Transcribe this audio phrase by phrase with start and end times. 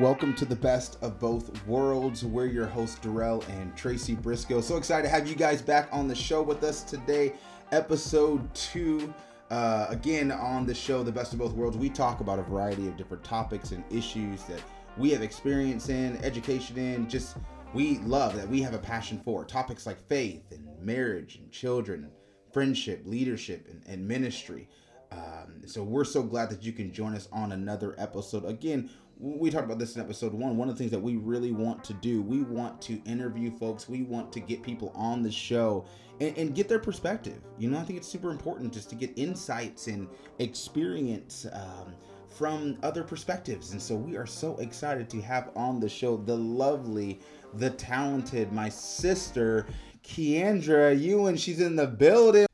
[0.00, 2.24] Welcome to the best of both worlds.
[2.24, 4.62] We're your hosts, Darrell and Tracy Briscoe.
[4.62, 7.34] So excited to have you guys back on the show with us today,
[7.70, 9.12] episode two.
[9.50, 12.88] Uh, again, on the show, The Best of Both Worlds, we talk about a variety
[12.88, 14.62] of different topics and issues that
[14.96, 17.36] we have experience in, education in, just
[17.74, 19.44] we love that we have a passion for.
[19.44, 22.10] Topics like faith and marriage and children,
[22.54, 24.66] friendship, leadership, and, and ministry.
[25.12, 28.44] Um, so we're so glad that you can join us on another episode.
[28.44, 28.88] Again,
[29.20, 30.56] we talked about this in episode one.
[30.56, 33.88] One of the things that we really want to do, we want to interview folks.
[33.88, 35.84] We want to get people on the show
[36.20, 37.40] and, and get their perspective.
[37.58, 41.94] You know, I think it's super important just to get insights and experience um,
[42.28, 43.72] from other perspectives.
[43.72, 47.20] And so we are so excited to have on the show the lovely,
[47.54, 49.66] the talented, my sister,
[50.02, 51.36] Keandra Ewing.
[51.36, 52.46] She's in the building.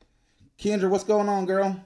[0.59, 1.79] Keandra, what's going on, girl?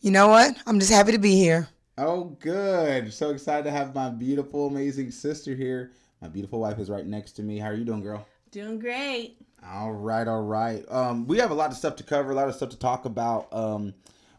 [0.00, 0.56] You know what?
[0.66, 1.68] I'm just happy to be here.
[2.00, 3.12] Oh, good.
[3.12, 5.90] So excited to have my beautiful, amazing sister here.
[6.22, 7.58] My beautiful wife is right next to me.
[7.58, 8.24] How are you doing, girl?
[8.52, 9.36] Doing great.
[9.66, 10.84] All right, all right.
[10.88, 13.04] Um, we have a lot of stuff to cover, a lot of stuff to talk
[13.04, 13.52] about.
[13.52, 13.94] Um,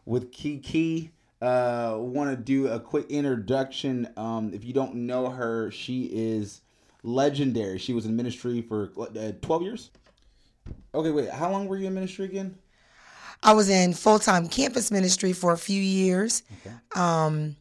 [0.06, 1.10] with Kiki,
[1.42, 4.08] uh, want to do a quick introduction.
[4.16, 6.62] Um, if you don't know her, she is
[7.02, 7.76] legendary.
[7.76, 9.90] She was in ministry for uh, 12 years.
[10.94, 11.28] Okay, wait.
[11.28, 12.56] How long were you in ministry again?
[13.42, 16.42] I was in full time campus ministry for a few years.
[16.60, 16.74] Okay.
[16.94, 17.56] Um,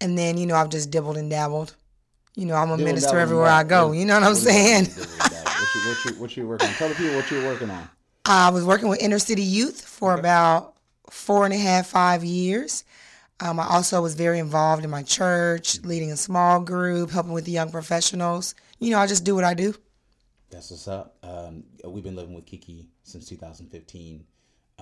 [0.00, 1.76] and then, you know, I've just dibbled and dabbled.
[2.34, 3.92] You know, I'm a Dibble, minister everywhere I go.
[3.92, 4.86] You know what I'm saying?
[4.86, 6.74] what, you, what, you, what you working on?
[6.74, 7.88] Tell the people what you were working on.
[8.24, 10.20] I was working with inner city youth for okay.
[10.20, 10.74] about
[11.10, 12.84] four and a half, five years.
[13.40, 17.44] Um, I also was very involved in my church, leading a small group, helping with
[17.44, 18.54] the young professionals.
[18.78, 19.74] You know, I just do what I do.
[20.50, 21.16] That's what's up.
[21.22, 24.24] Um, we've been living with Kiki since 2015.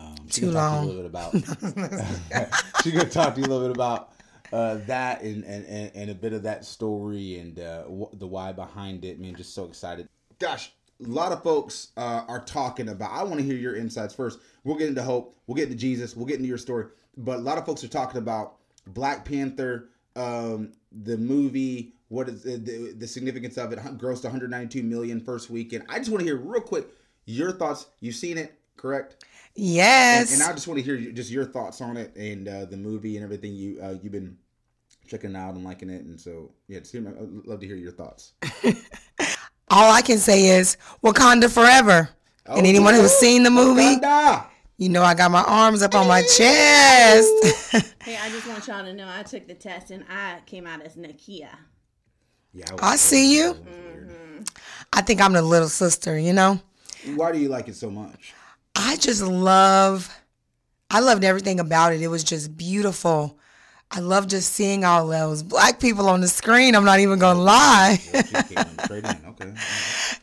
[0.01, 0.85] Um, Too long.
[0.85, 2.53] a little bit about.
[2.83, 4.13] she's gonna talk to you a little bit about
[4.53, 7.85] uh, that and, and, and, and, a bit of that story and uh,
[8.15, 9.21] the why behind it.
[9.21, 10.09] Man, just so excited.
[10.39, 10.73] Gosh,
[11.05, 13.11] a lot of folks uh, are talking about.
[13.13, 14.41] I want to hear your insights first.
[14.65, 15.37] We'll get into hope.
[15.47, 16.17] We'll get into Jesus.
[16.17, 16.87] We'll get into your story.
[17.17, 18.57] But a lot of folks are talking about
[18.89, 21.95] Black Panther, um, the movie.
[22.09, 23.79] What is the, the, the significance of it?
[23.79, 25.85] Grossed 192 million first weekend.
[25.89, 26.87] I just want to hear real quick
[27.25, 27.87] your thoughts.
[28.01, 29.25] You've seen it, correct?
[29.55, 30.33] Yes.
[30.33, 32.77] And, and I just want to hear just your thoughts on it and uh, the
[32.77, 34.37] movie and everything you uh, you've been
[35.07, 36.05] checking out and liking it.
[36.05, 38.35] And so yeah, just hear, I'd love to hear your thoughts.
[39.69, 42.09] All I can say is Wakanda forever.
[42.47, 44.47] Oh, and anyone who's seen the movie, Wakanda.
[44.79, 47.95] you know I got my arms up on my chest.
[48.03, 50.83] hey, I just want y'all to know I took the test and I came out
[50.83, 51.51] as Nakia.
[52.53, 53.55] Yeah, I, I see you.
[53.55, 54.43] Mm-hmm.
[54.93, 56.61] I think I'm the little sister, you know.
[57.15, 58.35] Why do you like it so much?
[58.75, 60.09] I just love,
[60.91, 62.03] I loved everything about it.
[62.03, 63.39] It was just beautiful.
[63.91, 66.77] I love just seeing all those black people on the screen.
[66.77, 68.01] I'm not even gonna lie.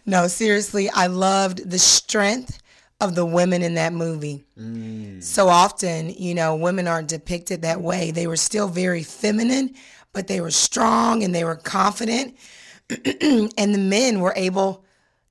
[0.06, 2.62] no, seriously, I loved the strength
[3.02, 4.46] of the women in that movie.
[4.58, 5.22] Mm.
[5.22, 8.12] So often, you know, women aren't depicted that way.
[8.12, 9.76] They were still very feminine,
[10.14, 12.38] but they were strong and they were confident.
[12.90, 14.84] and the men were able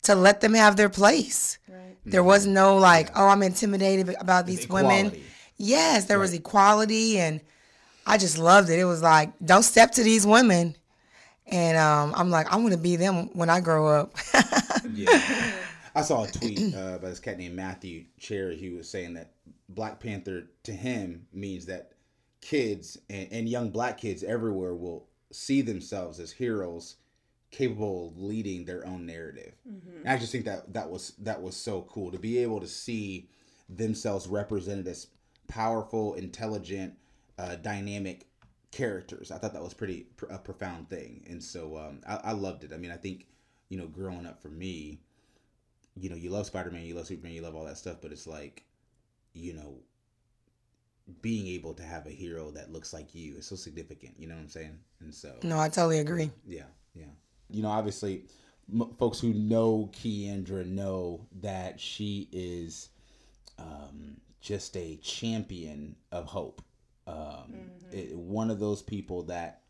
[0.02, 1.58] to let them have their place.
[2.06, 5.12] There was no like, oh, I'm intimidated about these women.
[5.56, 6.22] Yes, there right.
[6.22, 7.40] was equality, and
[8.06, 8.78] I just loved it.
[8.78, 10.76] It was like, don't step to these women,
[11.46, 14.14] and um, I'm like, I want to be them when I grow up.
[14.92, 15.52] yeah,
[15.94, 18.56] I saw a tweet uh, by this cat named Matthew Cherry.
[18.56, 19.32] He was saying that
[19.68, 21.92] Black Panther to him means that
[22.40, 26.96] kids and, and young black kids everywhere will see themselves as heroes
[27.56, 29.54] capable of leading their own narrative.
[29.66, 30.06] Mm-hmm.
[30.06, 33.30] I just think that that was that was so cool to be able to see
[33.68, 35.06] themselves represented as
[35.48, 36.94] powerful, intelligent,
[37.38, 38.26] uh, dynamic
[38.72, 39.30] characters.
[39.30, 42.62] I thought that was pretty pr- a profound thing, and so um, I, I loved
[42.62, 42.72] it.
[42.74, 43.26] I mean, I think
[43.70, 45.00] you know, growing up for me,
[45.98, 48.12] you know, you love Spider Man, you love Superman, you love all that stuff, but
[48.12, 48.64] it's like,
[49.32, 49.78] you know,
[51.22, 54.14] being able to have a hero that looks like you is so significant.
[54.18, 54.78] You know what I'm saying?
[55.00, 56.30] And so, no, I totally agree.
[56.46, 56.64] Yeah,
[56.94, 57.06] yeah
[57.50, 58.24] you know, obviously,
[58.72, 62.90] m- folks who know Keandra know that she is
[63.58, 66.62] um, just a champion of hope.
[67.06, 67.96] Um, mm-hmm.
[67.96, 69.62] it, one of those people that,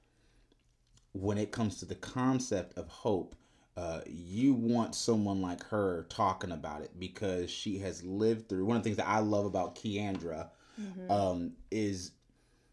[1.13, 3.37] when it comes to the concept of hope,
[3.77, 8.65] uh, you want someone like her talking about it because she has lived through.
[8.65, 10.49] One of the things that I love about Keandra
[10.81, 11.11] mm-hmm.
[11.11, 12.13] um, is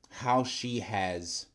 [0.10, 1.48] how she has,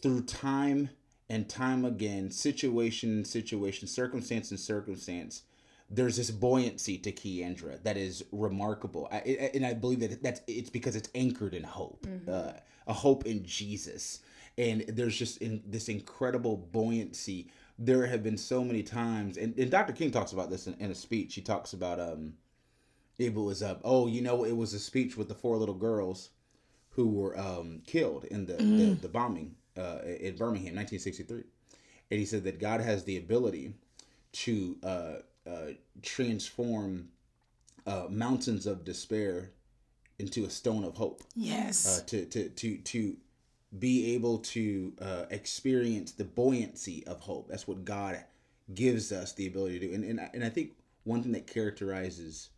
[0.00, 0.88] through time
[1.28, 5.42] and time again, situation situation, circumstance and circumstance,
[5.90, 10.70] there's this buoyancy to Keandra that is remarkable, I, and I believe that that's it's
[10.70, 12.30] because it's anchored in hope, mm-hmm.
[12.30, 12.52] uh,
[12.86, 14.20] a hope in Jesus,
[14.58, 17.48] and there's just in this incredible buoyancy.
[17.78, 19.92] There have been so many times, and, and Dr.
[19.92, 21.34] King talks about this in, in a speech.
[21.34, 22.34] He talks about um,
[23.18, 26.30] it was uh, oh, you know, it was a speech with the four little girls
[26.90, 28.78] who were um, killed in the, mm.
[28.78, 31.44] the, the bombing uh, in Birmingham, 1963,
[32.10, 33.74] and he said that God has the ability
[34.32, 35.12] to uh,
[35.46, 37.08] uh, transform
[37.86, 39.50] uh, mountains of despair
[40.18, 41.22] into a stone of hope.
[41.34, 41.86] Yes.
[41.86, 43.16] Uh, to to to to
[43.78, 47.48] be able to uh, experience the buoyancy of hope.
[47.48, 48.22] That's what God
[48.74, 49.94] gives us the ability to do.
[49.94, 50.72] And and and I think
[51.04, 52.50] one thing that characterizes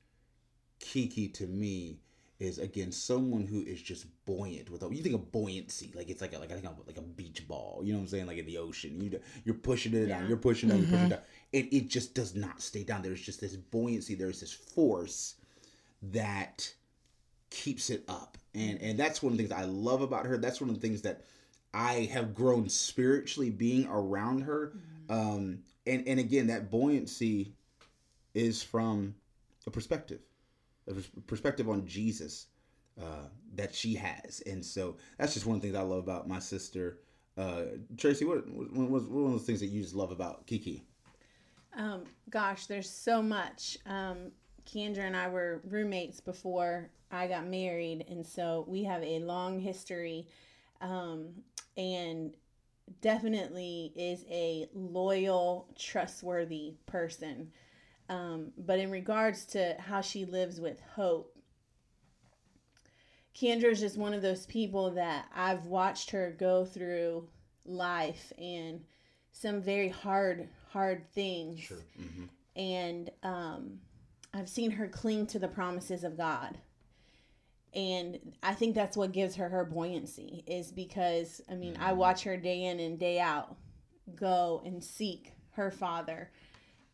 [0.81, 1.99] Kiki to me
[2.41, 6.35] is again someone who is just buoyant with you think of buoyancy like it's like
[6.35, 8.39] a, like I think of like a beach ball you know what I'm saying like
[8.39, 10.21] in the ocean you you're pushing it yeah.
[10.21, 10.91] down you're pushing it down mm-hmm.
[10.91, 14.15] you're pushing it down it, it just does not stay down there's just this buoyancy
[14.15, 15.35] there's this force
[16.01, 16.73] that
[17.51, 20.61] keeps it up and and that's one of the things I love about her that's
[20.61, 21.25] one of the things that
[21.75, 25.13] I have grown spiritually being around her mm-hmm.
[25.13, 25.59] um
[25.89, 27.53] and and again that buoyancy
[28.35, 29.17] is from
[29.67, 30.21] a perspective
[31.27, 32.47] perspective on Jesus
[33.01, 36.29] uh, that she has, and so that's just one of the things I love about
[36.29, 36.99] my sister.
[37.37, 37.63] Uh,
[37.97, 40.83] Tracy, what, was one of those things that you just love about Kiki?
[41.77, 43.79] Um, gosh, there's so much.
[43.87, 44.33] Um,
[44.67, 49.61] Kendra and I were roommates before I got married, and so we have a long
[49.61, 50.27] history,
[50.81, 51.29] um,
[51.77, 52.35] and
[53.01, 57.53] definitely is a loyal, trustworthy person.
[58.09, 61.35] Um, but in regards to how she lives with hope,
[63.35, 67.29] Kendra is just one of those people that I've watched her go through
[67.65, 68.81] life and
[69.31, 71.61] some very hard, hard things.
[71.61, 71.77] Sure.
[72.01, 72.25] Mm-hmm.
[72.57, 73.81] And um,
[74.35, 76.59] I've seen her cling to the promises of God.
[77.75, 81.85] And I think that's what gives her her buoyancy, is because, I mean, mm-hmm.
[81.85, 83.55] I watch her day in and day out
[84.17, 86.31] go and seek her father.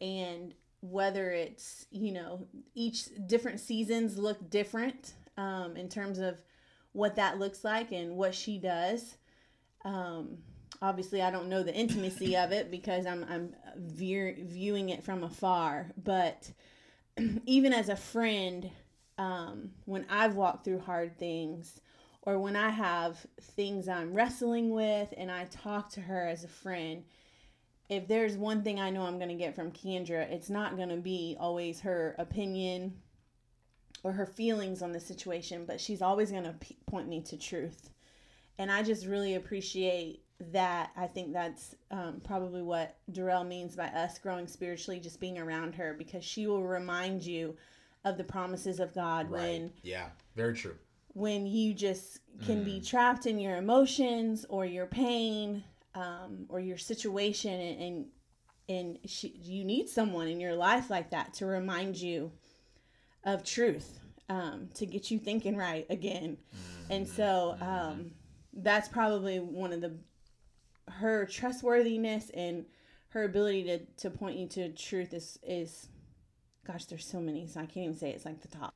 [0.00, 0.52] And
[0.90, 6.36] whether it's you know each different seasons look different um, in terms of
[6.92, 9.16] what that looks like and what she does.
[9.84, 10.38] Um,
[10.82, 15.22] obviously i don't know the intimacy of it because i'm, I'm veer, viewing it from
[15.22, 16.50] afar but
[17.46, 18.70] even as a friend
[19.18, 21.80] um, when i've walked through hard things
[22.22, 26.48] or when i have things i'm wrestling with and i talk to her as a
[26.48, 27.04] friend
[27.88, 30.88] if there's one thing I know I'm going to get from Kendra, it's not going
[30.88, 32.94] to be always her opinion
[34.02, 37.36] or her feelings on the situation, but she's always going to p- point me to
[37.36, 37.90] truth.
[38.58, 40.22] And I just really appreciate
[40.52, 40.92] that.
[40.96, 45.74] I think that's um, probably what Darrell means by us growing spiritually, just being around
[45.74, 47.56] her, because she will remind you
[48.04, 49.40] of the promises of God right.
[49.40, 49.72] when.
[49.82, 50.76] Yeah, very true.
[51.14, 52.64] When you just can mm.
[52.64, 55.62] be trapped in your emotions or your pain
[55.94, 58.06] um, or your situation and and,
[58.68, 62.32] and she, you need someone in your life like that to remind you
[63.24, 66.36] of truth um, to get you thinking right again.
[66.36, 66.92] Mm-hmm.
[66.92, 68.10] and so um,
[68.52, 69.92] that's probably one of the
[70.88, 72.64] her trustworthiness and
[73.08, 75.88] her ability to, to point you to truth is is
[76.66, 77.46] gosh there's so many.
[77.46, 78.74] So i can't even say it's like the top.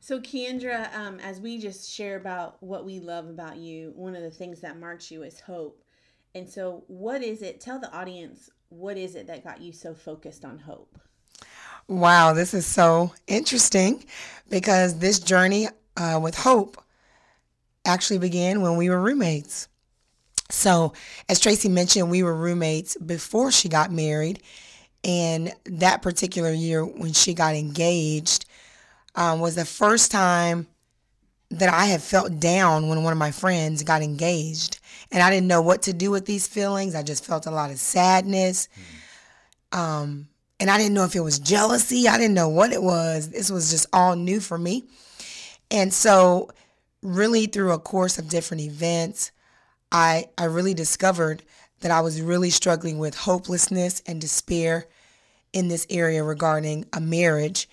[0.00, 4.22] So kendra um, as we just share about what we love about you one of
[4.22, 5.83] the things that marks you is hope
[6.34, 7.60] and so, what is it?
[7.60, 10.98] Tell the audience what is it that got you so focused on hope?
[11.86, 14.04] Wow, this is so interesting
[14.48, 16.82] because this journey uh, with hope
[17.84, 19.68] actually began when we were roommates.
[20.50, 20.92] So,
[21.28, 24.42] as Tracy mentioned, we were roommates before she got married.
[25.04, 28.46] And that particular year, when she got engaged,
[29.14, 30.66] um, was the first time
[31.58, 34.80] that I had felt down when one of my friends got engaged
[35.10, 36.94] and I didn't know what to do with these feelings.
[36.94, 38.68] I just felt a lot of sadness.
[39.72, 40.28] Um,
[40.60, 42.08] and I didn't know if it was jealousy.
[42.08, 43.30] I didn't know what it was.
[43.30, 44.84] This was just all new for me.
[45.70, 46.50] And so,
[47.02, 49.32] really, through a course of different events,
[49.90, 51.42] I, I really discovered
[51.80, 54.86] that I was really struggling with hopelessness and despair
[55.52, 57.68] in this area regarding a marriage.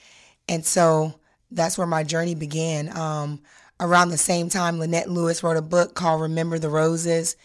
[0.48, 1.16] And so
[1.50, 2.96] that's where my journey began.
[2.96, 3.42] Um,
[3.82, 7.36] around the same time, Lynette Lewis wrote a book called Remember the Roses.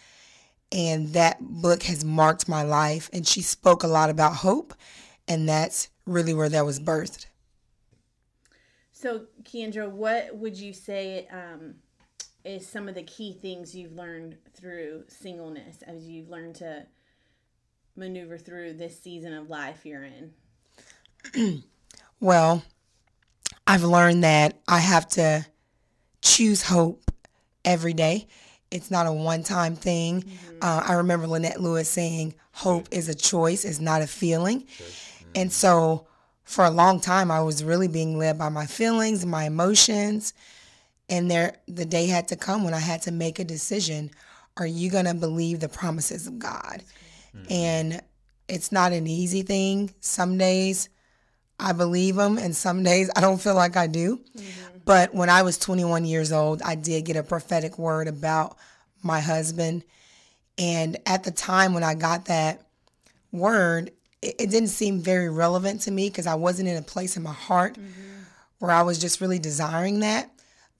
[0.71, 3.09] And that book has marked my life.
[3.11, 4.73] And she spoke a lot about hope.
[5.27, 7.25] And that's really where that was birthed.
[8.91, 11.75] So, Kendra, what would you say um,
[12.43, 16.85] is some of the key things you've learned through singleness as you've learned to
[17.95, 20.05] maneuver through this season of life you're
[21.33, 21.63] in?
[22.19, 22.63] well,
[23.65, 25.45] I've learned that I have to
[26.35, 27.11] choose hope
[27.65, 28.27] every day.
[28.69, 30.21] it's not a one time thing.
[30.23, 30.57] Mm-hmm.
[30.61, 34.61] Uh, I remember Lynette Lewis saying, Hope is a choice, it's not a feeling.
[34.61, 35.29] Mm-hmm.
[35.35, 36.07] And so
[36.43, 40.33] for a long time, I was really being led by my feelings, my emotions.
[41.09, 44.11] And there, the day had to come when I had to make a decision.
[44.57, 46.83] Are you going to believe the promises of God?
[47.35, 47.51] Mm-hmm.
[47.51, 48.01] And
[48.47, 49.93] it's not an easy thing.
[49.99, 50.89] Some days
[51.59, 54.17] I believe them, and some days I don't feel like I do.
[54.17, 54.66] Mm-hmm.
[54.87, 58.57] But when I was 21 years old, I did get a prophetic word about
[59.03, 59.83] my husband.
[60.57, 62.65] And at the time when I got that
[63.33, 63.91] word,
[64.21, 67.23] it, it didn't seem very relevant to me because I wasn't in a place in
[67.23, 68.23] my heart mm-hmm.
[68.59, 70.31] where I was just really desiring that.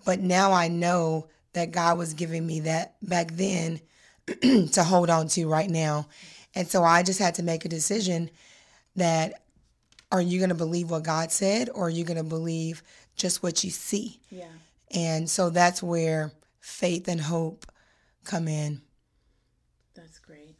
[0.06, 3.82] But now I know that God was giving me that back then
[4.72, 6.08] to hold on to right now.
[6.56, 8.30] And so I just had to make a decision
[8.96, 9.42] that
[10.14, 12.82] are you going to believe what God said or are you going to believe
[13.18, 14.22] just what you see?
[14.30, 14.46] Yeah.
[14.92, 17.66] And so that's where faith and hope
[18.24, 18.82] come in.
[19.96, 20.56] That's great.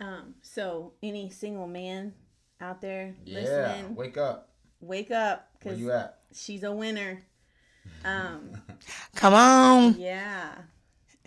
[0.00, 2.14] Um, so any single man
[2.60, 4.48] out there yeah, listening, wake up.
[4.80, 6.18] Wake up because you at?
[6.34, 7.22] she's a winner.
[8.04, 8.52] Um,
[9.14, 9.94] Come on.
[9.98, 10.52] Yeah.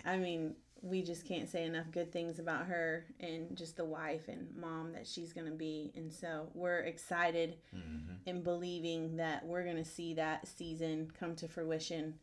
[0.04, 4.28] I mean, we just can't say enough good things about her and just the wife
[4.28, 5.92] and mom that she's going to be.
[5.96, 8.12] And so we're excited mm-hmm.
[8.26, 12.14] and believing that we're going to see that season come to fruition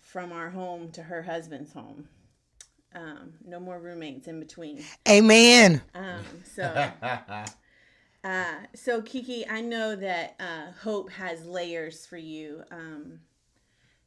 [0.00, 2.08] from our home to her husband's home.
[2.94, 4.82] Um, no more roommates in between.
[5.08, 5.82] Amen.
[5.94, 6.90] Um, so.
[8.24, 12.64] Uh, so Kiki, I know that uh, hope has layers for you.
[12.72, 13.20] Um,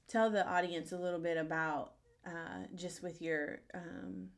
[0.10, 1.94] tell the audience a little bit about
[2.30, 4.30] uh, just with your um,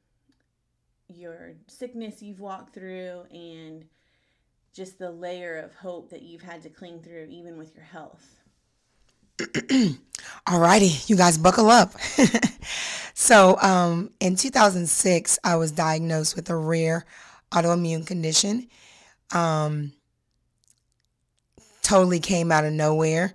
[1.08, 3.86] your sickness you've walked through and
[4.74, 8.38] just the layer of hope that you've had to cling through even with your health.
[10.48, 11.94] Alrighty, you guys buckle up.
[13.14, 17.06] so, um, in 2006, I was diagnosed with a rare
[17.52, 18.68] autoimmune condition.
[19.34, 19.94] Um,
[21.82, 23.34] totally came out of nowhere.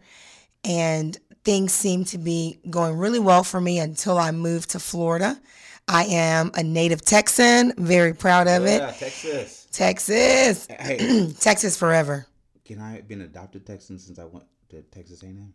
[0.64, 5.40] And things seemed to be going really well for me until I moved to Florida.
[5.86, 8.96] I am a native Texan, very proud of yeah, it.
[8.96, 9.68] Texas.
[9.70, 10.66] Texas.
[10.80, 12.26] Hey, Texas forever.
[12.64, 15.54] Can I have been adopted Texan since I went to Texas A&M?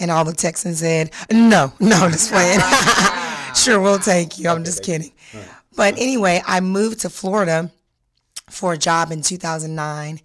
[0.00, 2.58] And all the Texans said, "No, no, just playing.
[3.54, 4.48] sure, we'll take you.
[4.48, 5.12] I'm okay, just kidding."
[5.76, 7.70] But anyway, I moved to Florida
[8.48, 10.20] for a job in 2009,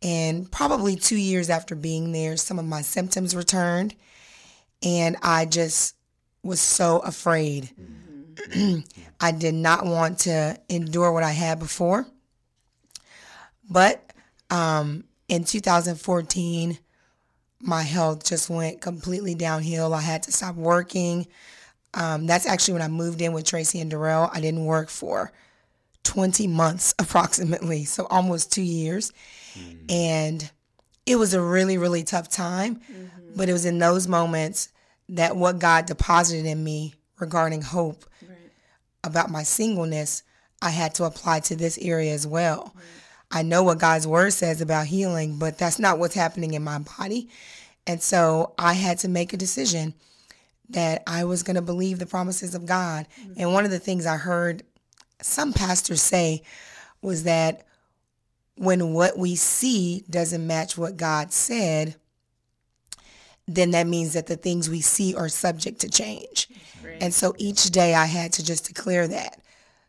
[0.00, 3.94] and probably two years after being there, some of my symptoms returned
[4.82, 5.96] and I just
[6.42, 7.70] was so afraid.
[7.80, 8.80] Mm-hmm.
[9.20, 12.06] I did not want to endure what I had before.
[13.68, 14.12] But
[14.50, 16.78] um, in 2014,
[17.60, 19.94] my health just went completely downhill.
[19.94, 21.26] I had to stop working.
[21.94, 24.30] Um, that's actually when I moved in with Tracy and Darrell.
[24.32, 25.32] I didn't work for
[26.04, 29.12] 20 months approximately, so almost two years.
[29.54, 29.92] Mm.
[29.92, 30.50] And
[31.06, 32.76] it was a really, really tough time.
[32.76, 33.19] Mm-hmm.
[33.36, 34.70] But it was in those moments
[35.10, 38.38] that what God deposited in me regarding hope right.
[39.04, 40.22] about my singleness,
[40.62, 42.72] I had to apply to this area as well.
[42.74, 42.84] Right.
[43.30, 46.78] I know what God's word says about healing, but that's not what's happening in my
[46.98, 47.28] body.
[47.86, 49.94] And so I had to make a decision
[50.70, 53.06] that I was going to believe the promises of God.
[53.20, 53.32] Mm-hmm.
[53.36, 54.62] And one of the things I heard
[55.20, 56.42] some pastors say
[57.02, 57.66] was that
[58.56, 61.96] when what we see doesn't match what God said,
[63.54, 66.48] then that means that the things we see are subject to change.
[66.84, 66.98] Right.
[67.00, 69.40] And so each day I had to just declare that.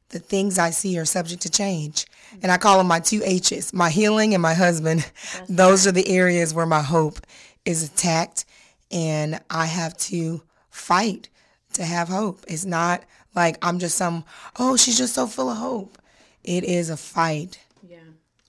[0.10, 2.06] The things I see are subject to change.
[2.42, 5.10] And I call them my two H's, my healing and my husband.
[5.34, 5.92] That's Those right.
[5.92, 7.20] are the areas where my hope
[7.66, 8.46] is attacked.
[8.92, 11.30] And I have to fight
[11.74, 12.44] to have hope.
[12.48, 13.04] It's not
[13.36, 14.26] like I'm just some,
[14.60, 15.98] oh, she's just so full of hope.
[16.44, 17.60] It is a fight.
[17.88, 18.00] Yeah.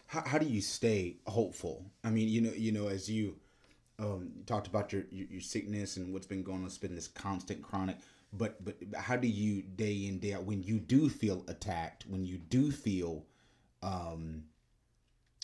[0.06, 1.84] How, how do you stay hopeful?
[2.02, 3.36] I mean, you know, you know, as you
[3.98, 6.66] um, you talked about your, your, your sickness and what's been going on.
[6.66, 7.96] It's been this constant chronic.
[8.32, 12.24] But but how do you day in day out when you do feel attacked, when
[12.24, 13.26] you do feel
[13.82, 14.44] um,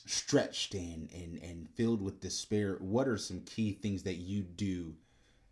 [0.06, 2.76] stretched and, and and filled with despair?
[2.80, 4.94] What are some key things that you do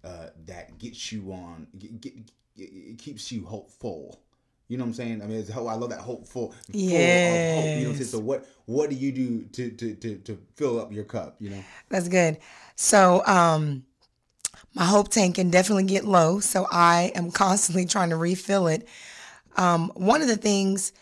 [0.03, 2.15] uh, that gets you on, get, get,
[2.57, 4.23] it keeps you hopeful?
[4.69, 5.23] You know what I'm saying?
[5.23, 6.55] I mean, it's I love that hopeful.
[6.69, 7.55] Yeah.
[7.55, 8.07] Hope, you know, what?
[8.07, 11.37] so what what do you do to, to to to fill up your cup?
[11.39, 11.65] You know.
[11.89, 12.39] That's good.
[12.75, 13.85] So um,
[14.75, 18.89] my hope tank can definitely get low, so I am constantly trying to refill it.
[19.57, 20.93] Um, one of the things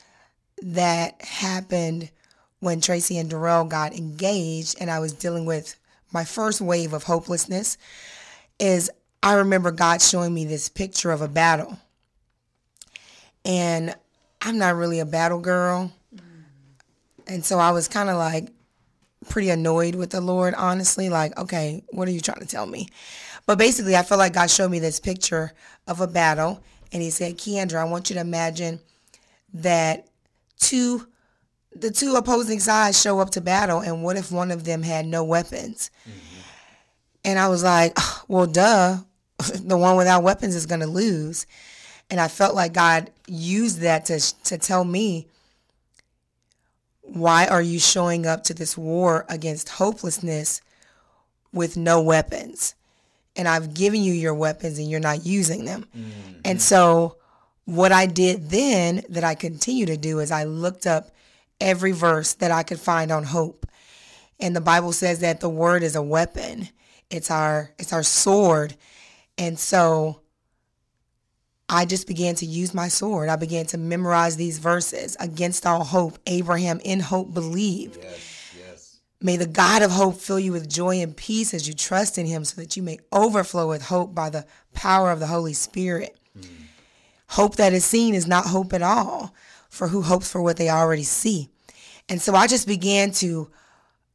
[0.62, 2.10] that happened
[2.60, 5.74] when Tracy and Darrell got engaged, and I was dealing with
[6.12, 7.78] my first wave of hopelessness,
[8.58, 8.90] is
[9.22, 11.78] I remember God showing me this picture of a battle
[13.44, 13.94] And
[14.40, 15.92] I'm not really a battle girl.
[17.26, 18.48] And so I was kind of like
[19.28, 21.08] pretty annoyed with the Lord, honestly.
[21.08, 22.88] Like, okay, what are you trying to tell me?
[23.46, 25.52] But basically, I feel like God showed me this picture
[25.86, 26.62] of a battle.
[26.92, 28.80] And he said, Keandra, I want you to imagine
[29.54, 30.06] that
[30.58, 31.06] two
[31.74, 35.06] the two opposing sides show up to battle and what if one of them had
[35.06, 36.40] no weapons mm-hmm.
[37.24, 37.96] and i was like
[38.28, 38.96] well duh
[39.60, 41.46] the one without weapons is going to lose
[42.10, 45.26] and i felt like god used that to to tell me
[47.02, 50.60] why are you showing up to this war against hopelessness
[51.52, 52.74] with no weapons
[53.36, 56.40] and i've given you your weapons and you're not using them mm-hmm.
[56.44, 57.16] and so
[57.64, 61.10] what I did then that I continue to do is I looked up
[61.60, 63.66] every verse that I could find on hope.
[64.38, 66.68] And the Bible says that the word is a weapon.
[67.10, 68.76] It's our it's our sword.
[69.38, 70.20] And so
[71.68, 73.28] I just began to use my sword.
[73.28, 75.16] I began to memorize these verses.
[75.18, 77.98] Against all hope, Abraham in hope believed.
[78.02, 79.00] Yes, yes.
[79.20, 82.26] May the God of hope fill you with joy and peace as you trust in
[82.26, 86.16] him so that you may overflow with hope by the power of the Holy Spirit.
[86.38, 86.46] Mm.
[87.28, 89.34] Hope that is seen is not hope at all,
[89.70, 91.48] for who hopes for what they already see.
[92.08, 93.50] And so I just began to,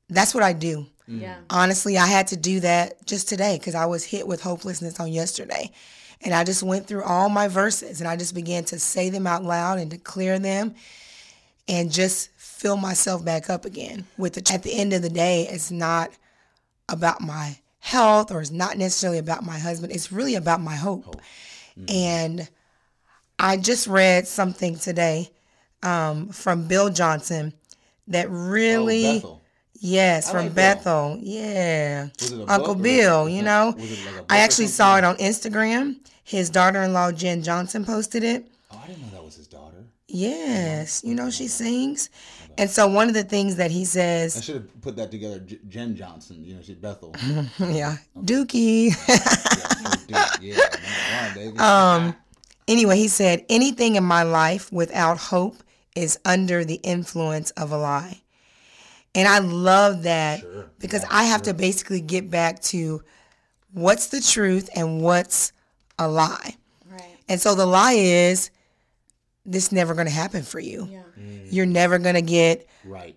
[0.08, 0.86] that's what I do.
[1.10, 1.38] Yeah.
[1.50, 5.12] Honestly, I had to do that just today because I was hit with hopelessness on
[5.12, 5.72] yesterday.
[6.22, 9.26] And I just went through all my verses and I just began to say them
[9.26, 10.76] out loud and declare them
[11.68, 15.48] and just fill myself back up again with the, at the end of the day,
[15.50, 16.12] it's not
[16.90, 19.94] about my health or it's not necessarily about my husband.
[19.94, 21.06] It's really about my hope.
[21.06, 21.22] hope.
[21.80, 21.92] Mm.
[21.92, 22.50] And
[23.40, 25.32] I just read something today
[25.82, 27.54] um, from Bill Johnson
[28.08, 29.22] that really.
[29.24, 29.39] Oh,
[29.80, 31.18] yes, I from like Bethel.
[31.22, 32.08] Yeah.
[32.48, 33.76] Uncle Bill, you know.
[33.78, 35.98] Like I actually saw it on Instagram.
[36.24, 38.48] His daughter in law, Jen Johnson, posted it.
[38.72, 39.84] Oh, I didn't know that was his daughter.
[40.08, 41.04] Yes.
[41.04, 42.10] You know, she sings.
[42.58, 44.38] And so one of the things that he says.
[44.38, 45.40] I should have put that together.
[45.40, 47.16] J- Jen Johnson, you know, she's Bethel.
[47.60, 47.98] yeah.
[48.18, 48.94] Dookie.
[50.08, 51.60] yeah, yeah, one,
[52.06, 52.16] um,
[52.70, 55.56] Anyway, he said, anything in my life without hope
[55.96, 58.22] is under the influence of a lie.
[59.16, 60.70] And I love that sure.
[60.80, 61.54] because yeah, I have sure.
[61.54, 63.02] to basically get back to
[63.74, 65.52] what's the truth and what's
[65.98, 66.56] a lie.
[66.90, 67.18] Right.
[67.28, 68.52] And so the lie is
[69.46, 70.88] this never going to happen for you.
[70.92, 71.02] Yeah.
[71.20, 71.52] Mm.
[71.52, 73.16] You're never going to get right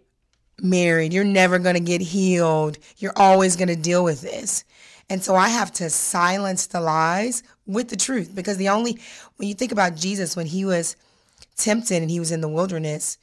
[0.63, 1.13] married.
[1.13, 2.79] You're never going to get healed.
[2.99, 4.65] You're always going to deal with this.
[5.11, 8.99] And so I have to silence the lies with the truth because the only,
[9.37, 10.97] when you think about Jesus, when he was
[11.57, 13.19] tempted and he was in the wilderness,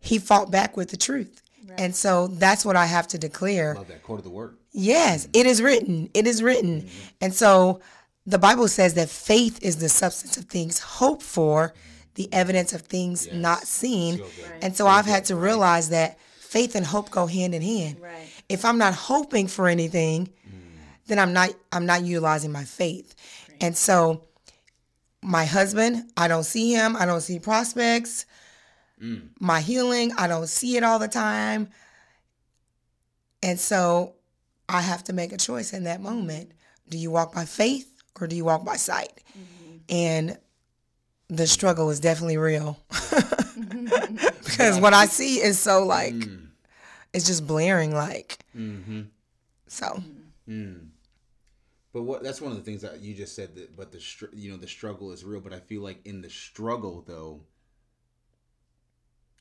[0.00, 1.42] he fought back with the truth.
[1.68, 1.80] Right.
[1.80, 3.74] And so that's what I have to declare.
[3.74, 4.56] Love that quote of the word.
[4.72, 5.40] Yes, mm-hmm.
[5.40, 6.10] it is written.
[6.14, 6.82] It is written.
[6.82, 7.08] Mm-hmm.
[7.20, 7.80] And so
[8.26, 11.74] the Bible says that faith is the substance of things hoped for,
[12.14, 13.34] the evidence of things yes.
[13.34, 14.18] not seen.
[14.18, 14.58] So right.
[14.62, 18.00] And so I've had to realize that faith and hope go hand in hand.
[18.00, 18.28] Right.
[18.48, 20.60] If I'm not hoping for anything, mm.
[21.06, 23.14] then I'm not I'm not utilizing my faith.
[23.48, 23.62] Right.
[23.62, 24.24] And so
[25.22, 28.26] my husband, I don't see him, I don't see prospects.
[29.02, 29.28] Mm.
[29.40, 31.68] My healing, I don't see it all the time.
[33.42, 34.14] And so
[34.68, 36.52] I have to make a choice in that moment.
[36.88, 39.22] Do you walk by faith or do you walk by sight?
[39.30, 39.76] Mm-hmm.
[39.88, 40.38] And
[41.28, 42.78] the struggle is definitely real.
[44.44, 46.48] because what I see is so like mm.
[47.12, 48.38] it's just blaring like.
[48.56, 49.02] Mm-hmm.
[49.66, 50.02] So.
[50.48, 50.88] Mm.
[51.92, 54.50] But what that's one of the things that you just said that but the you
[54.50, 57.40] know the struggle is real but I feel like in the struggle though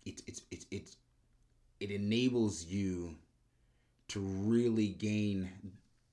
[0.08, 0.98] it's it's it's it's
[1.80, 3.15] it enables you
[4.08, 5.50] to really gain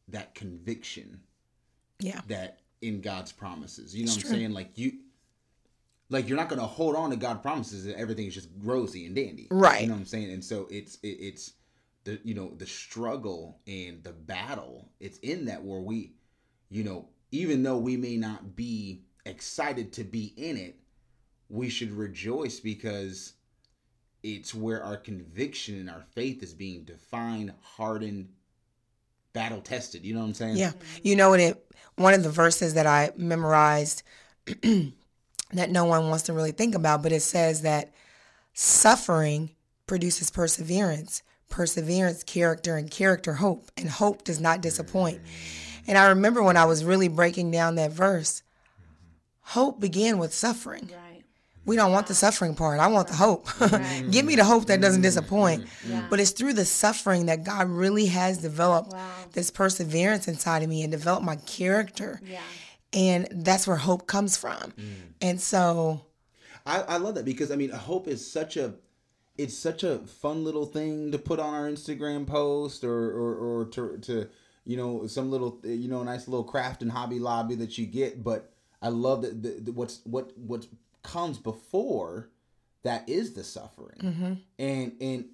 [0.09, 1.21] that conviction
[2.01, 4.39] yeah that in God's promises you know it's what I'm true.
[4.39, 4.93] saying like you
[6.11, 9.15] like you're not gonna hold on to God promises that everything is just rosy and
[9.15, 9.49] dandy.
[9.51, 9.83] Right.
[9.83, 10.33] You know what I'm saying?
[10.33, 11.53] And so it's it, it's
[12.05, 14.89] the you know the struggle and the battle.
[15.01, 16.13] It's in that where we,
[16.71, 20.77] you know, even though we may not be excited to be in it,
[21.49, 23.33] we should rejoice because
[24.25, 28.31] it's where our conviction and our faith is being defined, hardened,
[29.35, 30.03] battle tested.
[30.03, 30.57] You know what I'm saying?
[30.57, 30.73] Yeah.
[31.03, 31.61] You know what it
[31.97, 34.03] one of the verses that I memorized
[34.47, 37.93] that no one wants to really think about, but it says that
[38.55, 39.51] suffering
[39.87, 45.19] produces perseverance, perseverance, character, and character, hope, and hope does not disappoint.
[45.19, 45.29] Mm.
[45.87, 48.43] And I remember when I was really breaking down that verse,
[49.41, 50.91] hope began with suffering.
[50.91, 51.04] Right.
[51.65, 52.79] We don't want the suffering part.
[52.81, 53.49] I want the hope.
[53.75, 54.09] Right.
[54.11, 55.03] Give me the hope that doesn't mm-hmm.
[55.03, 55.67] disappoint.
[55.89, 56.07] Yeah.
[56.09, 59.11] But it's through the suffering that God really has developed wow.
[59.33, 62.21] this perseverance inside of me and developed my character.
[62.25, 62.41] Yeah
[62.93, 64.73] And that's where hope comes from.
[64.79, 64.95] Mm.
[65.21, 66.03] And so
[66.67, 68.75] I, I love that because I mean hope is such a
[69.37, 73.65] it's such a fun little thing to put on our Instagram post or or, or
[73.67, 74.29] to, to
[74.65, 78.23] you know some little you know nice little craft and hobby lobby that you get
[78.23, 78.51] but
[78.81, 80.67] I love that the, the, what's what what
[81.05, 82.31] comes before
[82.83, 83.99] that is the suffering.
[84.03, 84.33] Mm-hmm.
[84.59, 85.25] And and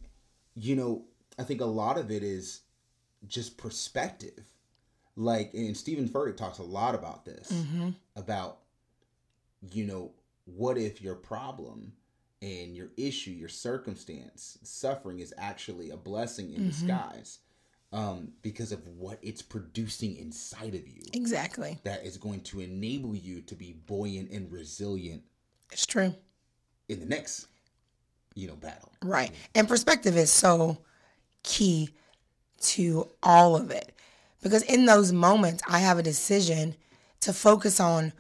[0.55, 1.05] you know
[1.39, 2.61] I think a lot of it is
[3.27, 4.45] just perspective.
[5.17, 7.91] Like and Steven Furtick talks a lot about this mm-hmm.
[8.17, 8.59] about
[9.73, 10.13] you know,
[10.45, 11.93] what if your problem
[12.43, 16.69] and your issue, your circumstance, suffering is actually a blessing in mm-hmm.
[16.69, 17.39] disguise
[17.93, 21.03] um, because of what it's producing inside of you.
[21.13, 21.79] Exactly.
[21.85, 25.23] that is going to enable you to be buoyant and resilient
[25.73, 26.15] It's true.
[26.89, 27.47] in the next,
[28.35, 28.91] you know, battle.
[29.03, 29.31] Right.
[29.55, 30.79] And perspective is so
[31.43, 31.91] key
[32.63, 33.95] to all of it.
[34.43, 36.75] Because in those moments, I have a decision
[37.21, 38.13] to focus on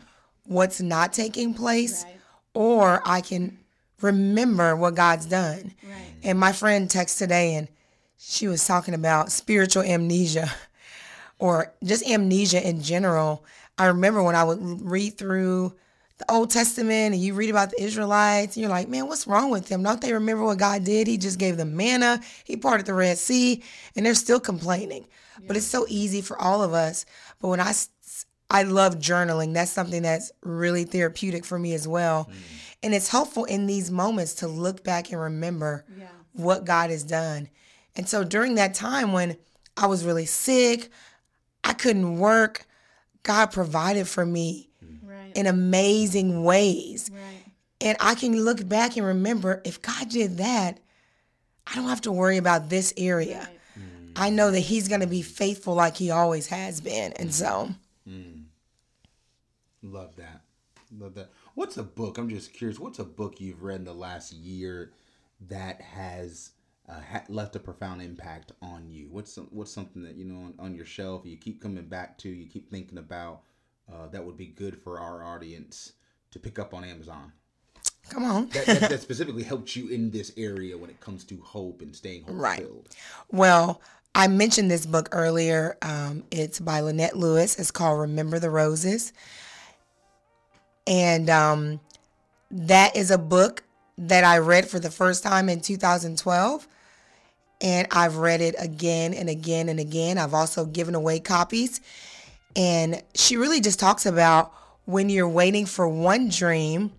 [0.44, 2.16] what's not taking place, Right.
[2.54, 3.58] or I can
[4.00, 5.74] remember what God's done.
[5.82, 6.12] Right.
[6.22, 7.68] And my friend texted today and
[8.18, 10.50] she was talking about spiritual amnesia
[11.38, 13.44] or just amnesia in general.
[13.78, 15.74] I remember when I would read through
[16.20, 19.50] the Old Testament and you read about the Israelites, and you're like, man, what's wrong
[19.50, 19.82] with them?
[19.82, 21.06] Don't they remember what God did?
[21.08, 23.62] He just gave them manna, He parted the Red Sea,
[23.96, 25.06] and they're still complaining.
[25.46, 27.06] But it's so easy for all of us.
[27.40, 27.72] But when I,
[28.50, 32.28] I love journaling, that's something that's really therapeutic for me as well.
[32.30, 32.34] Mm.
[32.82, 36.08] And it's helpful in these moments to look back and remember Yeah.
[36.34, 37.48] what God has done.
[37.96, 39.38] And so during that time when
[39.76, 40.90] I was really sick,
[41.64, 42.66] I couldn't work,
[43.22, 44.69] God provided for me
[45.02, 45.32] Right.
[45.34, 47.10] in amazing ways.
[47.12, 47.44] Right.
[47.80, 50.78] And I can look back and remember if God did that,
[51.66, 53.38] I don't have to worry about this area.
[53.38, 53.56] Right.
[54.16, 57.12] I know that He's going to be faithful like He always has been.
[57.14, 57.70] And so,
[59.82, 60.42] Love that.
[60.98, 61.30] Love that.
[61.54, 62.18] What's a book?
[62.18, 62.78] I'm just curious.
[62.78, 64.92] What's a book you've read in the last year
[65.48, 66.50] that has
[66.88, 69.08] uh, ha- left a profound impact on you?
[69.10, 72.18] What's some, what's something that you know on, on your shelf you keep coming back
[72.18, 73.42] to, you keep thinking about
[73.92, 75.92] uh, that would be good for our audience
[76.30, 77.32] to pick up on Amazon?
[78.08, 78.48] come on.
[78.48, 81.94] That, that, that specifically helped you in this area when it comes to hope and
[81.94, 82.58] staying hope Right.
[82.58, 82.88] filled.
[83.30, 83.80] Well,
[84.16, 85.76] I mentioned this book earlier.
[85.80, 87.56] Um, it's by Lynette Lewis.
[87.58, 89.12] It's called Remember the Roses.
[90.86, 91.80] And um,
[92.50, 93.62] that is a book
[93.96, 96.66] that I read for the first time in 2012.
[97.60, 100.18] And I've read it again and again and again.
[100.18, 101.80] I've also given away copies.
[102.56, 104.52] And she really just talks about
[104.84, 106.92] when you're waiting for one dream,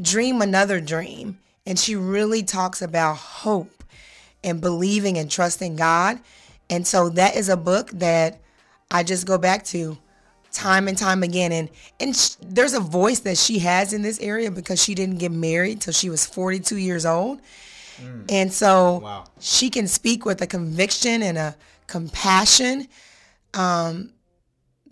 [0.00, 1.38] dream another dream.
[1.66, 3.84] And she really talks about hope
[4.44, 6.18] and believing and trusting God.
[6.70, 8.40] And so that is a book that
[8.90, 9.98] I just go back to
[10.52, 11.52] time and time again.
[11.52, 11.68] And
[12.00, 15.32] and sh- there's a voice that she has in this area because she didn't get
[15.32, 17.40] married till she was 42 years old.
[18.28, 19.24] And so Wow.
[19.38, 22.88] she can speak with a conviction and a compassion
[23.54, 24.10] um,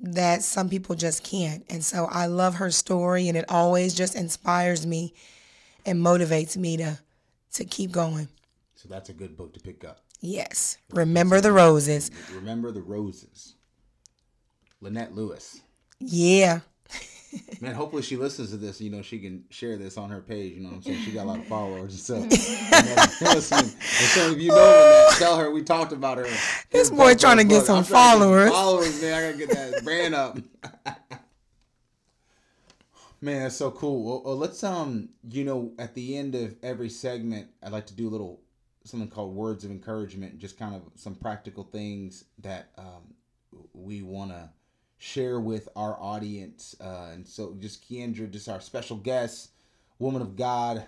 [0.00, 1.64] that some people just can't.
[1.68, 5.14] And so I love her story, and it always just inspires me
[5.84, 6.98] and motivates me to
[7.52, 8.28] to keep going.
[8.76, 10.00] So that's a good book to pick up.
[10.20, 10.78] Yes.
[10.90, 12.10] Remember the roses.
[12.34, 13.54] Remember the Roses.
[14.80, 15.60] Lynette Lewis.
[15.98, 16.60] Yeah.
[17.60, 18.80] Man, hopefully she listens to this.
[18.80, 20.54] You know, she can share this on her page.
[20.54, 21.02] You know what I'm saying?
[21.02, 22.14] She got a lot of followers So.
[23.20, 26.26] Listen, some of you know tell her we talked about her.
[26.70, 28.50] This boy trying to get some followers.
[28.50, 29.14] followers, man.
[29.14, 30.38] I gotta get that brand up.
[33.22, 34.02] Man, that's so cool.
[34.02, 37.94] Well, well, let's um, you know, at the end of every segment, I'd like to
[37.94, 38.40] do a little
[38.84, 43.14] something called words of encouragement, just kind of some practical things that um,
[43.74, 44.48] we want to
[45.00, 46.76] share with our audience.
[46.80, 49.50] Uh, and so, just Kendra, just our special guest,
[49.98, 50.86] woman of God,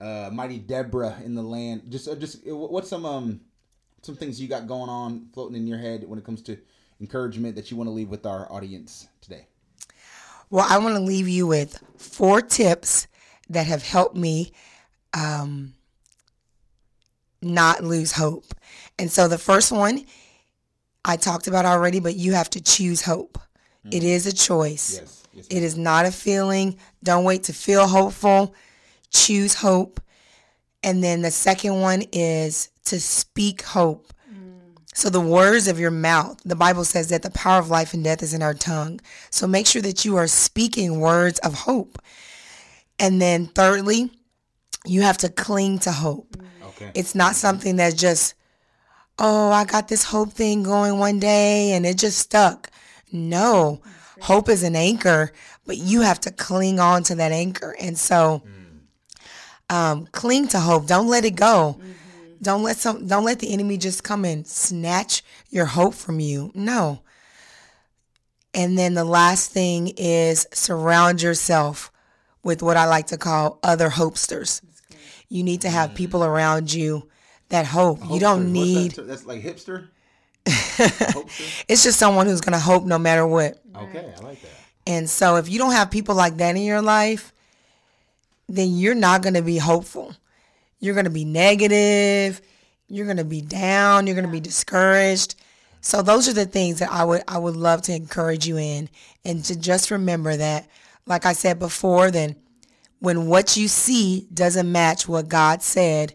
[0.00, 1.82] uh, mighty Deborah in the land.
[1.88, 3.40] Just, uh, just uh, what's some um,
[4.02, 6.58] some things you got going on floating in your head when it comes to
[7.00, 9.46] encouragement that you want to leave with our audience today?
[10.50, 13.06] Well, I want to leave you with four tips
[13.50, 14.52] that have helped me
[15.12, 15.74] um,
[17.42, 18.46] not lose hope.
[18.98, 20.06] And so the first one
[21.06, 23.38] I talked about already, but you have to choose hope.
[23.84, 24.06] It mm-hmm.
[24.06, 24.98] is a choice.
[25.00, 26.76] Yes, yes, It is not a feeling.
[27.04, 28.54] Don't wait to feel hopeful.
[29.12, 30.00] Choose hope.
[30.82, 34.12] And then the second one is to speak hope.
[34.28, 34.76] Mm.
[34.94, 38.02] So the words of your mouth, the Bible says that the power of life and
[38.02, 39.00] death is in our tongue.
[39.30, 42.02] So make sure that you are speaking words of hope.
[42.98, 44.10] And then thirdly,
[44.84, 46.36] you have to cling to hope.
[46.64, 46.90] Okay.
[46.94, 47.34] It's not mm-hmm.
[47.34, 48.34] something that's just,
[49.18, 52.70] oh, I got this hope thing going one day and it just stuck.
[53.12, 53.80] No,
[54.22, 55.32] Hope is an anchor,
[55.66, 57.76] but you have to cling on to that anchor.
[57.78, 58.42] And so
[59.68, 60.86] um, cling to hope.
[60.86, 61.76] Don't let it go.
[61.78, 61.92] Mm-hmm.
[62.42, 66.52] Don't let some don't let the enemy just come and snatch your hope from you.
[66.54, 67.02] No.
[68.54, 71.90] And then the last thing is surround yourself
[72.42, 74.62] with what I like to call other hopesters.
[75.28, 77.08] You need to have people around you
[77.48, 78.00] that hope.
[78.10, 79.88] You don't need that that's like hipster.
[80.46, 83.58] it's just someone who's gonna hope no matter what.
[83.74, 84.50] Okay, I like that.
[84.86, 87.32] And so if you don't have people like that in your life,
[88.48, 90.14] then you're not gonna be hopeful.
[90.78, 92.40] You're gonna be negative.
[92.88, 94.06] You're gonna be down.
[94.06, 95.34] You're gonna be discouraged.
[95.80, 98.88] So those are the things that I would I would love to encourage you in,
[99.24, 100.68] and to just remember that,
[101.06, 102.36] like I said before, then
[103.00, 106.14] when what you see doesn't match what God said,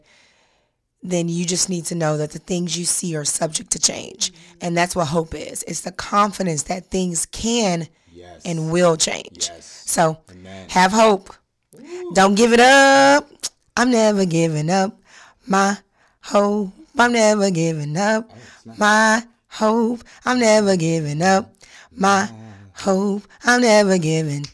[1.04, 4.32] then you just need to know that the things you see are subject to change.
[4.62, 5.64] And that's what hope is.
[5.64, 8.42] It's the confidence that things can yes.
[8.46, 9.50] and will change.
[9.50, 9.84] Yes.
[9.88, 10.70] So Amen.
[10.70, 11.34] have hope.
[11.76, 12.12] Ooh.
[12.14, 13.28] Don't give it up.
[13.76, 15.00] I'm never giving up
[15.48, 15.78] my
[16.22, 16.72] hope.
[16.98, 20.04] I'm never giving up oh, my hope.
[20.26, 21.54] I'm never giving up
[21.92, 22.30] my
[22.74, 23.24] hope.
[23.44, 24.46] I'm never giving.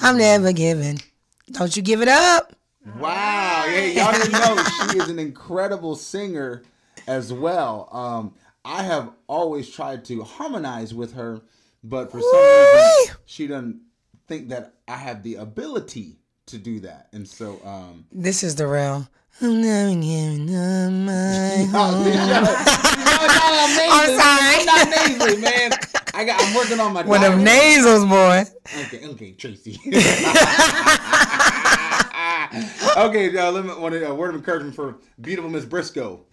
[0.00, 1.00] I'm never giving.
[1.52, 2.55] Don't you give it up.
[2.94, 3.64] Wow.
[3.68, 4.56] Yeah, y'all didn't know
[4.90, 6.62] she is an incredible singer
[7.06, 7.88] as well.
[7.92, 11.40] Um, I have always tried to harmonize with her,
[11.82, 13.80] but for some reason she doesn't
[14.28, 17.08] think that I have the ability to do that.
[17.12, 19.08] And so um This is the real
[19.40, 21.68] I'm never giving up my
[23.88, 24.56] I'm sorry.
[24.58, 25.72] I'm not nasally, man.
[26.14, 28.44] I got I'm working on my One of nasals, boy.
[28.86, 29.78] Okay, okay, Tracy.
[32.96, 36.24] okay, uh, let me want a word of encouragement for beautiful Miss Briscoe.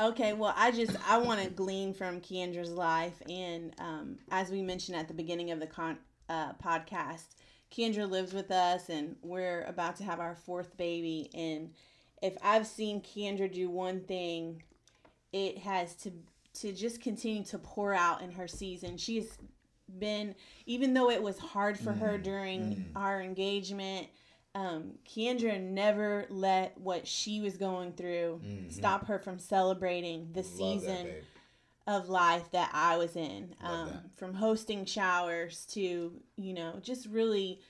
[0.00, 4.62] Okay, well, I just I want to glean from Keandra's life, and um, as we
[4.62, 7.26] mentioned at the beginning of the con- uh, podcast,
[7.70, 11.30] Keandra lives with us, and we're about to have our fourth baby.
[11.34, 11.70] And
[12.22, 14.62] if I've seen Keandra do one thing,
[15.32, 16.12] it has to
[16.60, 18.96] to just continue to pour out in her season.
[18.96, 19.38] She's
[19.98, 20.34] been,
[20.66, 22.84] even though it was hard for mm, her during mm.
[22.94, 24.08] our engagement
[24.54, 28.70] um, Keandra never let what she was going through mm-hmm.
[28.70, 31.06] stop her from celebrating the Love season
[31.86, 33.54] that, of life that I was in.
[33.62, 37.60] Um, from hosting showers to, you know, just really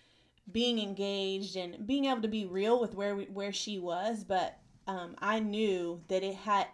[0.50, 4.24] being engaged and being able to be real with where we, where she was.
[4.24, 6.66] But um, I knew that it had,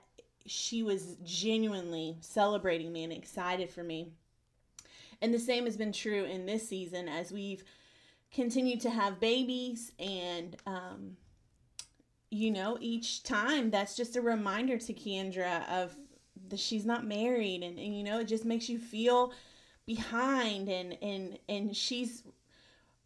[0.47, 4.09] she was genuinely celebrating me and excited for me.
[5.21, 7.63] And the same has been true in this season as we've
[8.33, 11.17] continue to have babies and um,
[12.31, 15.97] you know each time that's just a reminder to kendra of
[16.49, 19.33] that she's not married and, and you know it just makes you feel
[19.87, 22.23] behind and and and she's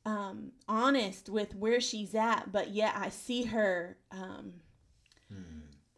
[0.04, 4.54] um, honest with where she's at but yet I see her um,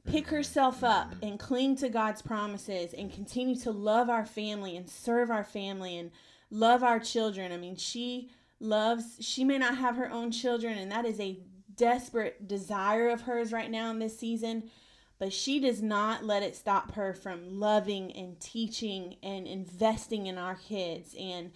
[0.06, 4.88] pick herself up and cling to God's promises and continue to love our family and
[4.88, 6.10] serve our family and
[6.50, 7.52] love our children.
[7.52, 8.30] I mean, she
[8.64, 11.38] loves, she may not have her own children, and that is a
[11.76, 14.70] desperate desire of hers right now in this season.
[15.18, 20.38] But she does not let it stop her from loving and teaching and investing in
[20.38, 21.14] our kids.
[21.18, 21.52] And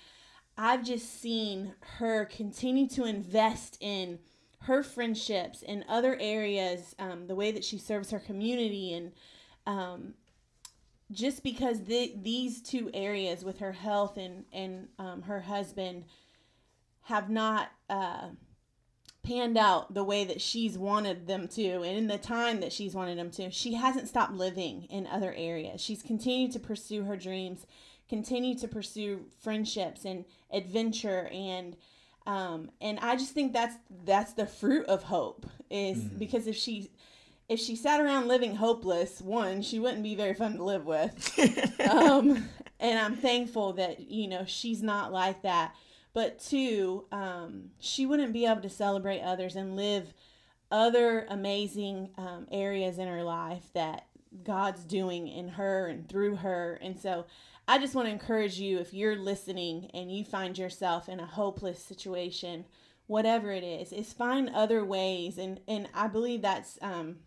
[0.56, 4.20] I've just seen her continue to invest in
[4.62, 9.12] her friendships in other areas, um, the way that she serves her community, and
[9.66, 10.14] um,
[11.10, 16.04] just because the, these two areas with her health and and um, her husband
[17.08, 18.28] have not uh,
[19.22, 22.94] panned out the way that she's wanted them to and in the time that she's
[22.94, 23.50] wanted them to.
[23.50, 25.80] She hasn't stopped living in other areas.
[25.80, 27.66] She's continued to pursue her dreams
[28.08, 31.76] continue to pursue friendships and adventure and
[32.26, 36.18] um, and i just think that's that's the fruit of hope is mm-hmm.
[36.18, 36.90] because if she
[37.48, 41.34] if she sat around living hopeless one she wouldn't be very fun to live with.
[41.88, 42.48] Um,
[42.80, 45.74] and i'm thankful that you know she's not like that
[46.18, 50.12] but two, um, she wouldn't be able to celebrate others and live
[50.68, 54.09] other amazing um, areas in her life that
[54.42, 56.76] God's doing in her and through her.
[56.83, 57.26] And so
[57.68, 61.24] I just want to encourage you if you're listening and you find yourself in a
[61.24, 62.64] hopeless situation,
[63.07, 65.38] whatever it is, is find other ways.
[65.38, 67.18] And, and I believe that's um,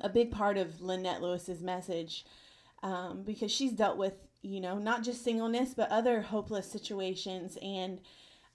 [0.00, 2.24] a big part of Lynette Lewis's message
[2.82, 7.58] um, because she's dealt with you know, not just singleness, but other hopeless situations.
[7.62, 8.00] And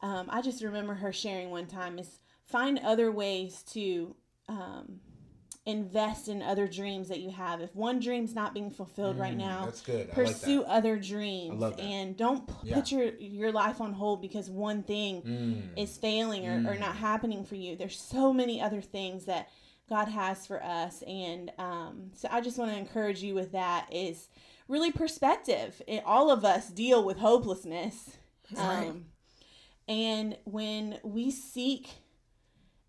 [0.02, 4.16] um, I just remember her sharing one time is find other ways to
[4.48, 5.00] um,
[5.66, 7.60] invest in other dreams that you have.
[7.60, 10.12] If one dream's not being fulfilled mm, right now, that's good.
[10.12, 10.74] pursue like that.
[10.74, 12.76] other dreams and don't yeah.
[12.76, 15.82] put your your life on hold because one thing mm.
[15.82, 16.70] is failing or, mm.
[16.70, 17.76] or not happening for you.
[17.76, 19.50] There's so many other things that
[19.90, 23.88] God has for us, and um, so I just want to encourage you with that.
[23.92, 24.30] Is
[24.68, 25.82] really perspective.
[25.88, 28.18] It, all of us deal with hopelessness.
[28.52, 28.88] Right.
[28.88, 29.06] Um,
[29.88, 31.90] and when we seek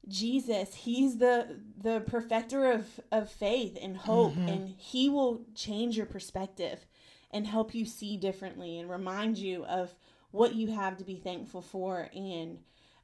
[0.08, 4.48] Jesus, he's the the perfecter of, of faith and hope mm-hmm.
[4.48, 6.86] and he will change your perspective
[7.30, 9.94] and help you see differently and remind you of
[10.30, 12.58] what you have to be thankful for and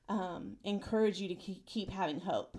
[0.08, 2.58] um, encourage you to keep, keep having hope.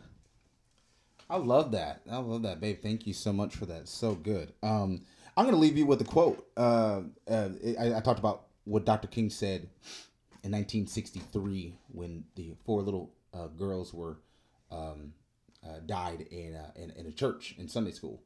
[1.30, 2.02] I love that.
[2.10, 2.82] I love that, babe.
[2.82, 3.88] Thank you so much for that.
[3.88, 4.54] So good.
[4.62, 5.02] Um,
[5.36, 6.48] I'm going to leave you with a quote.
[6.56, 9.08] Uh, uh, I, I, talked about what Dr.
[9.08, 9.68] King said
[10.44, 14.20] in 1963 when the four little uh, girls were
[14.72, 15.14] um,
[15.66, 18.22] uh, died in, in, in a church in Sunday school,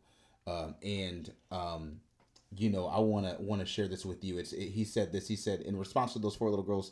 [0.47, 1.99] um, and um,
[2.55, 4.37] you know I want to want to share this with you.
[4.37, 5.27] It's it, he said this.
[5.27, 6.91] He said in response to those four little girls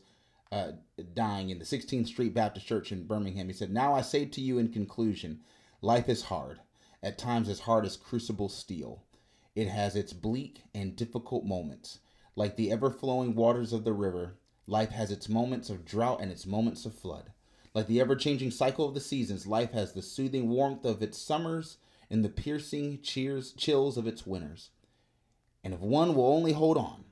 [0.52, 0.72] uh,
[1.14, 4.42] dying in the 16th Street Baptist Church in Birmingham, he said, "Now I say to
[4.42, 5.40] you in conclusion,
[5.82, 6.60] life is hard,
[7.02, 9.05] at times as hard as crucible steel."
[9.56, 12.00] It has its bleak and difficult moments.
[12.36, 14.36] Like the ever flowing waters of the river,
[14.68, 17.32] life has its moments of drought and its moments of flood.
[17.74, 21.18] Like the ever changing cycle of the seasons, life has the soothing warmth of its
[21.18, 21.78] summers
[22.10, 24.72] and the piercing cheers, chills of its winters.
[25.64, 27.06] And if one will only hold on,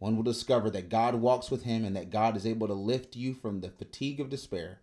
[0.00, 3.14] one will discover that God walks with him and that God is able to lift
[3.14, 4.80] you from the fatigue of despair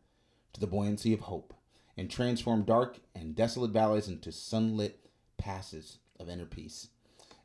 [0.53, 1.53] to the buoyancy of hope
[1.97, 5.05] and transform dark and desolate valleys into sunlit
[5.37, 6.89] passes of inner peace.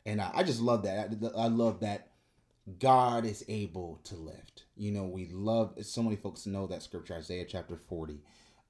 [0.06, 1.10] And I, I just love that.
[1.36, 2.08] I, I love that
[2.78, 4.64] God is able to lift.
[4.76, 8.20] You know, we love, so many folks know that scripture, Isaiah chapter 40,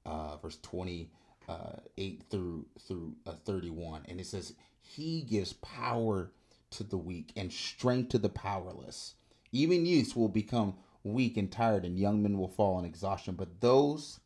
[0.05, 1.09] uh, verse 28
[1.47, 4.03] uh, through, through uh, 31.
[4.07, 6.31] And it says, He gives power
[6.71, 9.15] to the weak and strength to the powerless.
[9.51, 13.35] Even youths will become weak and tired, and young men will fall in exhaustion.
[13.35, 14.19] But those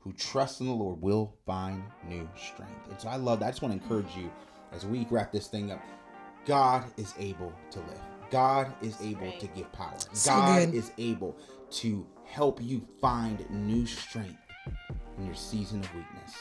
[0.00, 2.90] who trust in the Lord will find new strength.
[2.90, 3.46] And so I love that.
[3.46, 4.30] I just want to encourage you
[4.72, 5.82] as we wrap this thing up,
[6.44, 8.00] God is able to live.
[8.30, 9.94] God is able to give power.
[10.12, 10.74] So God good.
[10.74, 11.36] is able
[11.70, 14.38] to help you find new strength
[15.18, 16.34] in your season of weakness.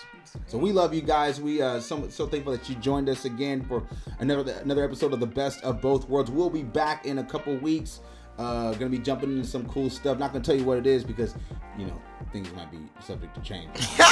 [0.48, 1.40] So we love you guys.
[1.40, 3.88] We uh so, so thankful that you joined us again for
[4.20, 6.32] another another episode of the best of both worlds.
[6.32, 8.02] We'll be back in a couple weeks.
[8.38, 10.20] Uh, gonna be jumping into some cool stuff.
[10.20, 11.36] Not gonna tell you what it is because,
[11.78, 12.02] you know,
[12.34, 13.70] things might be subject to change.
[13.98, 14.04] you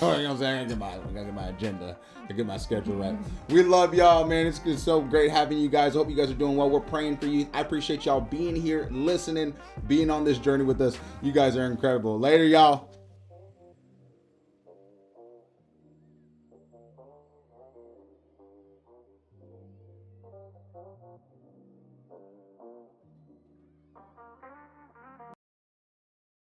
[0.00, 0.58] know what I'm saying?
[0.58, 1.96] I gotta get my, I gotta get my agenda,
[2.28, 3.16] to get my schedule right.
[3.48, 4.46] We love y'all, man.
[4.46, 5.96] It's, it's so great having you guys.
[5.96, 6.70] I hope you guys are doing well.
[6.70, 7.48] We're praying for you.
[7.52, 9.54] I appreciate y'all being here, listening,
[9.88, 10.96] being on this journey with us.
[11.20, 12.18] You guys are incredible.
[12.18, 12.91] Later, y'all.